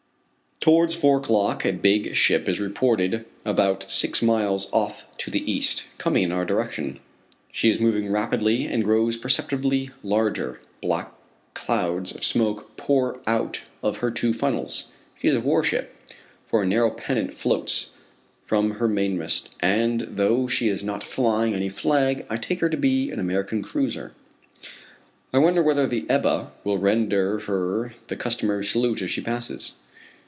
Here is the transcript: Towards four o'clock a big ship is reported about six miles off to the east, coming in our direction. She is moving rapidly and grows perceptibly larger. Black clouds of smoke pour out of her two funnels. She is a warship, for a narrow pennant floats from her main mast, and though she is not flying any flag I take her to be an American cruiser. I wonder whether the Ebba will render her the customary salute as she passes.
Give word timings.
Towards 0.63 0.93
four 0.93 1.17
o'clock 1.17 1.65
a 1.65 1.73
big 1.73 2.13
ship 2.13 2.47
is 2.47 2.59
reported 2.59 3.25
about 3.43 3.89
six 3.89 4.21
miles 4.21 4.69
off 4.71 5.03
to 5.17 5.31
the 5.31 5.51
east, 5.51 5.87
coming 5.97 6.21
in 6.21 6.31
our 6.31 6.45
direction. 6.45 6.99
She 7.51 7.71
is 7.71 7.79
moving 7.79 8.11
rapidly 8.11 8.67
and 8.67 8.83
grows 8.83 9.17
perceptibly 9.17 9.89
larger. 10.03 10.61
Black 10.79 11.11
clouds 11.55 12.11
of 12.13 12.23
smoke 12.23 12.77
pour 12.77 13.21
out 13.25 13.61
of 13.81 13.97
her 13.97 14.11
two 14.11 14.33
funnels. 14.35 14.89
She 15.19 15.29
is 15.29 15.35
a 15.35 15.39
warship, 15.41 15.95
for 16.47 16.61
a 16.61 16.67
narrow 16.67 16.91
pennant 16.91 17.33
floats 17.33 17.93
from 18.43 18.73
her 18.75 18.87
main 18.87 19.17
mast, 19.17 19.49
and 19.61 20.01
though 20.11 20.45
she 20.45 20.69
is 20.69 20.83
not 20.83 21.01
flying 21.01 21.55
any 21.55 21.69
flag 21.69 22.23
I 22.29 22.35
take 22.37 22.59
her 22.59 22.69
to 22.69 22.77
be 22.77 23.09
an 23.09 23.19
American 23.19 23.63
cruiser. 23.63 24.13
I 25.33 25.39
wonder 25.39 25.63
whether 25.63 25.87
the 25.87 26.05
Ebba 26.07 26.51
will 26.63 26.77
render 26.77 27.39
her 27.39 27.95
the 28.09 28.15
customary 28.15 28.63
salute 28.63 29.01
as 29.01 29.09
she 29.09 29.21
passes. 29.21 29.77